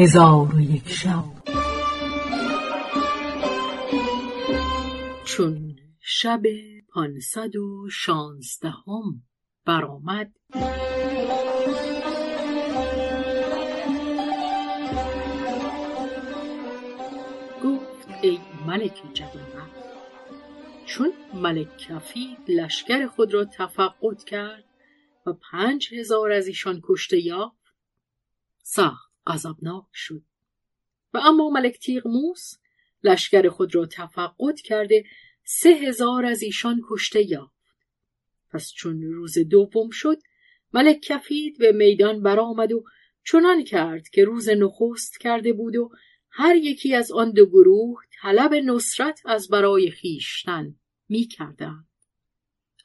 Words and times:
هزار 0.00 0.54
و 0.54 0.60
یک 0.60 0.88
شب. 0.88 1.24
چون 5.24 5.76
شب 6.00 6.42
پانصد 6.88 7.56
و 7.56 7.88
شانزدهم 7.90 9.22
برآمد 9.64 10.32
گفت 17.64 18.08
ای 18.22 18.38
ملک 18.66 19.02
جوانمرد 19.14 19.84
چون 20.86 21.12
ملک 21.34 21.78
کفید 21.78 22.38
لشکر 22.48 23.06
خود 23.06 23.34
را 23.34 23.44
تفقد 23.44 24.24
کرد 24.26 24.64
و 25.26 25.32
پنج 25.32 25.94
هزار 25.94 26.32
از 26.32 26.46
ایشان 26.46 26.80
کشته 26.84 27.24
یافت 27.24 27.74
سخت 28.62 29.07
غضبناک 29.28 29.86
شد. 29.94 30.22
و 31.14 31.18
اما 31.18 31.50
ملک 31.50 31.78
تیغموس 31.78 32.54
لشکر 33.04 33.48
خود 33.48 33.74
را 33.74 33.86
تفقد 33.86 34.60
کرده 34.64 35.04
سه 35.44 35.68
هزار 35.68 36.26
از 36.26 36.42
ایشان 36.42 36.80
کشته 36.90 37.30
یافت. 37.30 37.58
پس 38.50 38.72
چون 38.72 39.02
روز 39.02 39.38
دوم 39.38 39.90
شد 39.90 40.18
ملک 40.72 41.00
کفید 41.00 41.58
به 41.58 41.72
میدان 41.72 42.22
برآمد 42.22 42.72
و 42.72 42.84
چنان 43.24 43.64
کرد 43.64 44.08
که 44.08 44.24
روز 44.24 44.48
نخست 44.48 45.20
کرده 45.20 45.52
بود 45.52 45.76
و 45.76 45.90
هر 46.30 46.56
یکی 46.56 46.94
از 46.94 47.12
آن 47.12 47.32
دو 47.32 47.46
گروه 47.46 48.00
طلب 48.22 48.54
نصرت 48.54 49.20
از 49.24 49.48
برای 49.48 49.90
خیشتن 49.90 50.74
می 51.08 51.28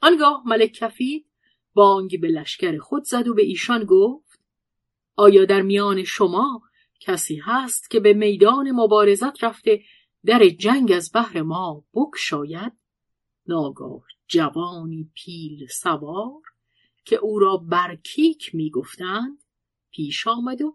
آنگاه 0.02 0.42
ملک 0.46 0.72
کفید 0.72 1.26
بانگ 1.74 2.20
به 2.20 2.28
لشکر 2.28 2.78
خود 2.78 3.04
زد 3.04 3.28
و 3.28 3.34
به 3.34 3.42
ایشان 3.42 3.84
گفت 3.84 4.23
آیا 5.16 5.44
در 5.44 5.62
میان 5.62 6.04
شما 6.04 6.62
کسی 7.00 7.36
هست 7.36 7.90
که 7.90 8.00
به 8.00 8.12
میدان 8.12 8.70
مبارزت 8.70 9.44
رفته 9.44 9.82
در 10.24 10.48
جنگ 10.48 10.92
از 10.92 11.10
بحر 11.14 11.42
ما 11.42 11.84
بکشاید 11.94 12.72
ناگاه 13.46 14.02
جوانی 14.28 15.10
پیل 15.14 15.66
سوار 15.66 16.42
که 17.04 17.16
او 17.16 17.38
را 17.38 17.56
برکیک 17.56 18.54
می‌گفتند 18.54 19.38
پیش 19.90 20.26
آمد 20.26 20.62
و 20.62 20.74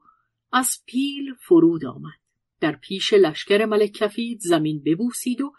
از 0.51 0.83
پیل 0.85 1.33
فرود 1.33 1.85
آمد. 1.85 2.19
در 2.59 2.75
پیش 2.75 3.13
لشکر 3.13 3.65
ملک 3.65 3.91
کفید 3.91 4.39
زمین 4.39 4.83
ببوسید 4.85 5.41
و 5.41 5.53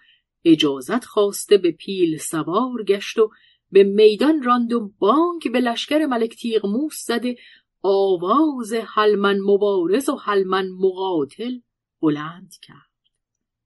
اجازت 0.44 1.04
خواسته 1.04 1.58
به 1.58 1.70
پیل 1.70 2.16
سوار 2.18 2.84
گشت 2.84 3.18
و 3.18 3.30
به 3.72 3.84
میدان 3.84 4.42
راند 4.42 4.72
و 4.72 4.92
بانگ 4.98 5.52
به 5.52 5.60
لشکر 5.60 6.06
ملک 6.06 6.34
تیغموس 6.34 7.04
زده 7.06 7.36
آواز 7.82 8.72
حلمن 8.72 9.38
مبارز 9.38 10.08
و 10.08 10.16
حلمن 10.16 10.68
مقاتل 10.68 11.58
بلند 12.00 12.54
کرد. 12.62 12.90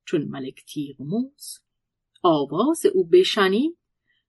چون 0.05 0.25
ملک 0.25 0.65
تیغموس 0.65 1.59
آواز 2.23 2.87
او 2.87 3.05
بشنید 3.05 3.77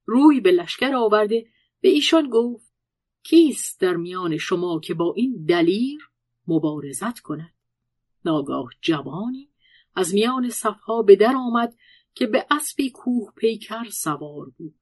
روی 0.04 0.40
به 0.40 0.50
لشکر 0.50 0.94
آورده 0.94 1.46
به 1.80 1.88
ایشان 1.88 2.30
گفت 2.30 2.72
کیست 3.22 3.80
در 3.80 3.96
میان 3.96 4.36
شما 4.36 4.80
که 4.80 4.94
با 4.94 5.14
این 5.16 5.44
دلیر 5.48 6.10
مبارزت 6.46 7.20
کند؟ 7.20 7.54
ناگاه 8.24 8.70
جوانی 8.80 9.48
از 9.94 10.14
میان 10.14 10.48
صفها 10.48 11.02
به 11.02 11.16
در 11.16 11.34
آمد 11.36 11.76
که 12.14 12.26
به 12.26 12.46
اسبی 12.50 12.90
کوه 12.90 13.32
پیکر 13.36 13.84
سوار 13.84 14.50
بود. 14.58 14.74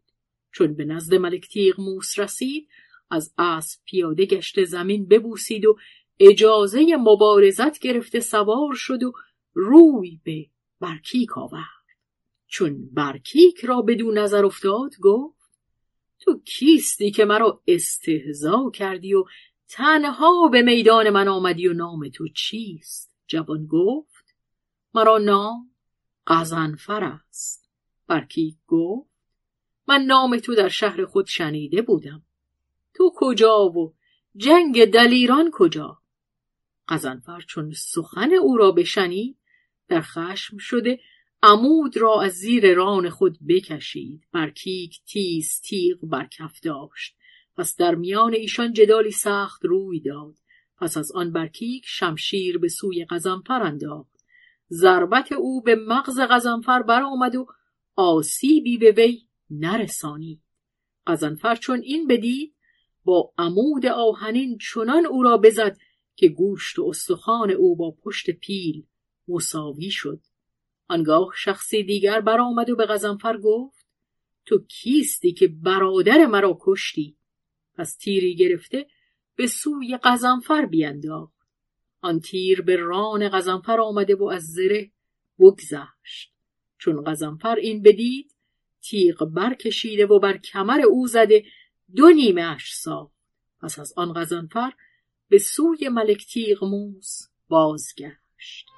چون 0.53 0.75
به 0.75 0.85
نزد 0.85 1.15
ملک 1.15 1.49
تیغموس 1.49 2.19
رسید 2.19 2.69
از 3.15 3.35
اسب 3.39 3.81
پیاده 3.85 4.27
گشته 4.27 4.65
زمین 4.65 5.09
ببوسید 5.09 5.67
و 5.67 5.77
اجازه 6.21 6.97
مبارزت 6.97 7.79
گرفته 7.79 8.21
سوار 8.21 8.75
شد 8.75 9.03
و 9.03 9.13
روی 9.55 10.21
به 10.25 10.47
برکیک 10.81 11.39
آورد. 11.39 11.65
چون 12.47 12.89
برکیک 12.93 13.65
را 13.65 13.83
بدون 13.83 14.19
نظر 14.19 14.45
افتاد 14.45 14.95
گفت 15.03 15.35
تو 16.21 16.41
کیستی 16.45 17.11
که 17.11 17.25
مرا 17.25 17.63
استهزا 17.67 18.71
کردی 18.75 19.15
و 19.15 19.25
تنها 19.69 20.49
به 20.49 20.63
میدان 20.63 21.11
من 21.11 21.29
آمدی 21.29 21.69
و 21.69 21.73
نام 21.73 22.09
تو 22.09 22.29
چیست؟ 22.29 23.17
جوان 23.27 23.67
گفت 23.67 24.25
مرا 24.95 25.19
نام 25.19 25.71
قزنفر 26.27 27.05
است. 27.05 27.71
برکیک 28.07 28.57
گفت 28.67 29.11
من 29.89 30.03
نام 30.03 30.39
تو 30.39 30.55
در 30.55 30.69
شهر 30.69 31.05
خود 31.05 31.27
شنیده 31.27 31.83
بودم. 31.83 32.23
تو 32.95 33.13
کجا 33.17 33.69
و 33.69 33.95
جنگ 34.37 34.85
دلیران 34.85 35.51
کجا؟ 35.53 35.99
قزنفر 36.89 37.41
چون 37.41 37.73
سخن 37.73 38.33
او 38.33 38.57
را 38.57 38.73
بشنید 38.73 39.39
در 39.89 40.01
خشم 40.01 40.57
شده 40.57 41.01
عمود 41.43 41.97
را 41.97 42.23
از 42.23 42.33
زیر 42.33 42.75
ران 42.75 43.11
خود 43.11 43.39
بکشید. 43.49 44.27
برکیک 44.33 45.01
تیز 45.05 45.61
تیغ 45.61 45.99
بر 46.03 46.27
کف 46.27 46.61
داشت. 46.61 47.17
پس 47.57 47.77
در 47.77 47.95
میان 47.95 48.35
ایشان 48.35 48.73
جدالی 48.73 49.11
سخت 49.11 49.65
روی 49.65 50.01
داد. 50.01 50.35
پس 50.79 50.97
از 50.97 51.13
آن 51.13 51.33
برکیک 51.33 51.85
شمشیر 51.87 52.59
به 52.59 52.69
سوی 52.69 53.05
قزنفر 53.05 53.63
انداخت. 53.63 54.25
ضربت 54.71 55.33
او 55.33 55.63
به 55.63 55.75
مغز 55.75 56.21
قزنفر 56.21 56.83
برآمد 56.83 57.37
و 57.37 57.47
آسیبی 57.97 58.79
به 58.79 58.93
وی 58.93 59.29
نرسانید. 59.51 60.41
قزنفر 61.07 61.55
چون 61.55 61.81
این 61.81 62.07
بدید 62.07 62.54
با 63.05 63.33
عمود 63.39 63.87
آهنین 63.87 64.59
چنان 64.59 65.07
او 65.07 65.23
را 65.23 65.37
بزد 65.39 65.79
که 66.17 66.29
گوشت 66.29 66.79
و 66.79 66.87
استخوان 66.89 67.51
او 67.51 67.77
با 67.77 67.91
پشت 67.91 68.31
پیل 68.31 68.85
مساوی 69.29 69.91
شد. 69.91 70.21
آنگاه 70.89 71.33
شخصی 71.37 71.83
دیگر 71.83 72.21
برآمد 72.21 72.71
و 72.71 72.77
به 72.77 72.87
غزنفر 72.87 73.39
گفت 73.39 73.87
تو 74.47 74.59
کیستی 74.69 75.33
که 75.33 75.49
برادر 75.49 76.27
مرا 76.27 76.59
کشتی؟ 76.61 77.17
پس 77.75 77.97
تیری 77.97 78.35
گرفته 78.35 78.87
به 79.37 79.47
سوی 79.47 79.97
قزنفر 79.97 80.67
بینداخت. 80.67 81.35
آن 82.01 82.21
تیر 82.21 82.63
به 82.63 82.77
ران 82.77 83.29
غزنفر 83.29 83.81
آمده 83.81 84.15
و 84.15 84.25
از 84.25 84.43
زره 84.43 84.91
بگذشت. 85.39 86.33
چون 86.79 87.05
غزنفر 87.05 87.57
این 87.57 87.83
بدید 87.83 88.35
تیغ 88.83 89.25
برکشیده 89.25 90.07
و 90.07 90.19
بر 90.19 90.37
کمر 90.37 90.81
او 90.81 91.07
زده 91.07 91.45
دو 91.97 92.11
نیمه 92.11 92.43
اش 92.43 92.75
ساخت. 92.75 93.15
پس 93.61 93.79
از 93.79 93.93
آن 93.97 94.13
غزنفر 94.13 94.73
به 95.29 95.39
سوی 95.39 95.89
ملک 95.89 96.27
تیغموس 96.27 97.29
بازگشت. 97.49 98.74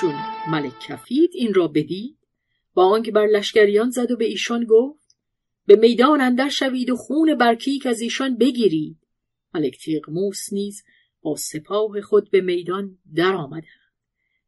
چون 0.00 0.14
ملک 0.48 0.80
کفید 0.80 1.30
این 1.34 1.54
را 1.54 1.68
بدید؟ 1.68 2.16
آنکه 2.74 3.12
بر 3.12 3.26
لشکریان 3.26 3.90
زد 3.90 4.10
و 4.10 4.16
به 4.16 4.24
ایشان 4.24 4.64
گفت 4.64 5.16
به 5.66 5.76
میدان 5.76 6.20
اندر 6.20 6.48
شوید 6.48 6.90
و 6.90 6.96
خون 6.96 7.34
برکیک 7.34 7.86
از 7.86 8.00
ایشان 8.00 8.36
بگیرید. 8.36 8.96
ملک 9.54 9.78
تیغموس 9.78 10.52
نیز 10.52 10.84
با 11.22 11.36
سپاه 11.36 12.00
خود 12.00 12.30
به 12.30 12.40
میدان 12.40 12.98
در 13.14 13.32
آمدند 13.32 13.64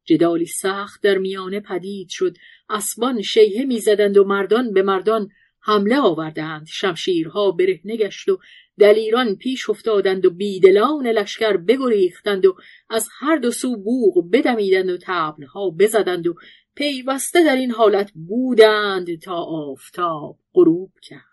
جدالی 0.04 0.46
سخت 0.46 1.02
در 1.02 1.18
میانه 1.18 1.60
پدید 1.60 2.08
شد. 2.08 2.36
اسبان 2.68 3.22
شیهه 3.22 3.64
می‌زدند 3.64 4.16
و 4.16 4.24
مردان 4.24 4.72
به 4.72 4.82
مردان 4.82 5.28
حمله 5.60 6.00
آوردند. 6.00 6.66
شمشیرها 6.66 7.50
برهنه 7.50 7.96
گشت 7.96 8.28
و 8.28 8.38
دلیران 8.78 9.36
پیش 9.36 9.70
افتادند 9.70 10.24
و 10.26 10.30
بیدلان 10.30 11.06
لشکر 11.06 11.56
بگریختند 11.56 12.46
و 12.46 12.56
از 12.90 13.08
هر 13.18 13.36
دو 13.36 13.50
سو 13.50 13.76
بوغ 13.76 14.30
بدمیدند 14.30 14.90
و 14.90 14.98
تبلها 15.02 15.70
بزدند 15.70 16.26
و 16.26 16.34
پیوسته 16.74 17.44
در 17.44 17.56
این 17.56 17.70
حالت 17.70 18.12
بودند 18.14 19.20
تا 19.20 19.36
آفتاب 19.36 20.38
غروب 20.54 20.92
کرد. 21.02 21.32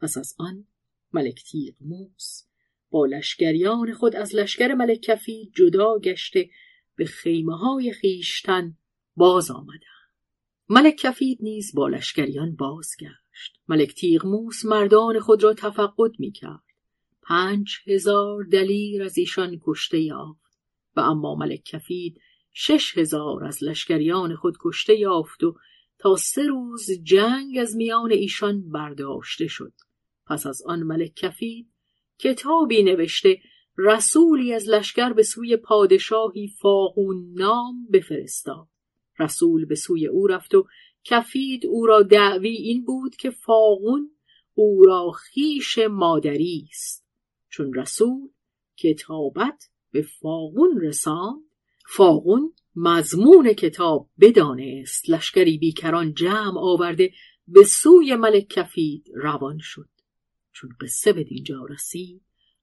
پس 0.00 0.16
از 0.16 0.34
آن 0.38 0.66
ملک 1.12 1.42
موس 1.80 2.44
با 2.90 3.06
لشکریان 3.06 3.92
خود 3.92 4.16
از 4.16 4.34
لشکر 4.34 4.74
ملک 4.74 5.00
کفی 5.00 5.52
جدا 5.56 5.98
گشته 5.98 6.50
به 6.96 7.04
خیمه 7.04 7.56
های 7.56 7.92
خیشتن 7.92 8.76
باز 9.16 9.50
آمدند. 9.50 9.80
ملک 10.68 10.96
کفید 10.96 11.38
نیز 11.40 11.74
با 11.74 11.88
لشکریان 11.88 12.56
بازگشت. 12.56 13.29
ملک 13.68 13.94
تیغموس 13.94 14.64
مردان 14.64 15.20
خود 15.20 15.44
را 15.44 15.54
تفقد 15.54 16.10
می 16.18 16.32
کرد 16.32 16.62
پنج 17.22 17.76
هزار 17.86 18.44
دلیر 18.44 19.02
از 19.02 19.18
ایشان 19.18 19.60
کشته 19.62 20.00
یافت 20.00 20.58
و 20.96 21.00
اما 21.00 21.34
ملک 21.34 21.62
کفید 21.64 22.20
شش 22.52 22.98
هزار 22.98 23.44
از 23.44 23.64
لشکریان 23.64 24.36
خود 24.36 24.56
کشته 24.60 24.98
یافت 24.98 25.44
و 25.44 25.56
تا 25.98 26.16
سه 26.16 26.46
روز 26.46 26.90
جنگ 27.02 27.58
از 27.60 27.76
میان 27.76 28.12
ایشان 28.12 28.70
برداشته 28.70 29.46
شد. 29.46 29.72
پس 30.26 30.46
از 30.46 30.62
آن 30.66 30.82
ملک 30.82 31.14
کفید 31.14 31.66
کتابی 32.18 32.82
نوشته 32.82 33.40
رسولی 33.78 34.54
از 34.54 34.68
لشکر 34.68 35.12
به 35.12 35.22
سوی 35.22 35.56
پادشاهی 35.56 36.48
فاغون 36.48 37.32
نام 37.34 37.86
بفرستاد. 37.92 38.66
رسول 39.18 39.64
به 39.64 39.74
سوی 39.74 40.06
او 40.06 40.26
رفت 40.26 40.54
و 40.54 40.66
کفید 41.04 41.66
او 41.66 41.86
را 41.86 42.02
دعوی 42.02 42.50
این 42.50 42.84
بود 42.84 43.16
که 43.16 43.30
فاغون 43.30 44.10
او 44.54 44.82
را 44.84 45.10
خیش 45.10 45.78
مادری 45.78 46.68
است. 46.70 47.06
چون 47.48 47.74
رسول 47.74 48.28
کتابت 48.76 49.68
به 49.92 50.02
فاغون 50.02 50.80
رساند 50.80 51.42
فاغون 51.86 52.52
مضمون 52.76 53.52
کتاب 53.52 54.10
بدانست. 54.20 55.10
لشکری 55.10 55.58
بیکران 55.58 56.14
جمع 56.14 56.58
آورده 56.58 57.12
به 57.48 57.64
سوی 57.64 58.16
ملک 58.16 58.48
کفید 58.48 59.06
روان 59.14 59.58
شد. 59.60 59.88
چون 60.52 60.70
قصه 60.80 61.12
به 61.12 61.24
دینجا 61.24 61.64
رسید 61.64 62.22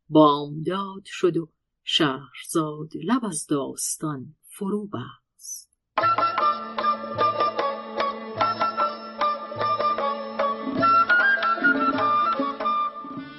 بامداد 0.10 1.04
شد 1.06 1.38
و 1.38 1.50
شهرزاد 1.84 2.90
لب 3.04 3.26
از 3.26 3.46
داستان 3.48 4.36
فرو 4.44 4.88
بست. 4.88 5.72